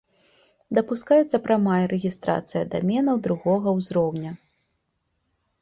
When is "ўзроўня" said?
3.81-4.31